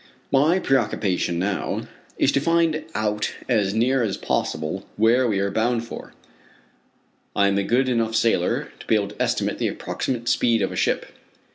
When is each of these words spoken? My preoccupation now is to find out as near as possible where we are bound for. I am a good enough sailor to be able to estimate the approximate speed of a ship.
My 0.31 0.57
preoccupation 0.57 1.37
now 1.37 1.81
is 2.17 2.31
to 2.31 2.39
find 2.39 2.85
out 2.95 3.35
as 3.47 3.75
near 3.75 4.01
as 4.01 4.17
possible 4.17 4.87
where 4.97 5.27
we 5.27 5.37
are 5.37 5.51
bound 5.51 5.85
for. 5.85 6.15
I 7.35 7.47
am 7.47 7.59
a 7.59 7.63
good 7.63 7.87
enough 7.87 8.15
sailor 8.15 8.71
to 8.79 8.87
be 8.87 8.95
able 8.95 9.09
to 9.09 9.21
estimate 9.21 9.59
the 9.59 9.67
approximate 9.67 10.27
speed 10.27 10.63
of 10.63 10.71
a 10.71 10.75
ship. 10.75 11.05